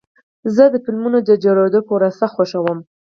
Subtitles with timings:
[0.55, 2.79] زه د فلمونو د جوړېدو پروسه خوښوم.